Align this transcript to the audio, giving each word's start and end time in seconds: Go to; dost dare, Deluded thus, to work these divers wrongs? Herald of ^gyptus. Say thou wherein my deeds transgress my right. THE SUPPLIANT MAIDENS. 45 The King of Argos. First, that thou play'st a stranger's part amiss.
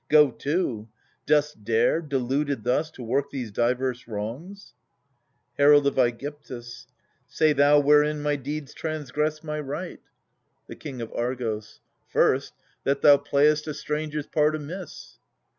Go 0.09 0.31
to; 0.31 0.87
dost 1.27 1.63
dare, 1.63 2.01
Deluded 2.01 2.63
thus, 2.63 2.89
to 2.89 3.03
work 3.03 3.29
these 3.29 3.51
divers 3.51 4.07
wrongs? 4.07 4.73
Herald 5.59 5.85
of 5.85 5.93
^gyptus. 5.93 6.87
Say 7.27 7.53
thou 7.53 7.79
wherein 7.79 8.23
my 8.23 8.35
deeds 8.35 8.73
transgress 8.73 9.43
my 9.43 9.59
right. 9.59 10.01
THE 10.65 10.71
SUPPLIANT 10.71 10.71
MAIDENS. 10.71 10.71
45 10.71 10.71
The 10.71 10.75
King 10.75 11.01
of 11.01 11.13
Argos. 11.53 11.79
First, 12.07 12.53
that 12.83 13.03
thou 13.03 13.17
play'st 13.17 13.67
a 13.67 13.75
stranger's 13.75 14.25
part 14.25 14.55
amiss. 14.55 15.19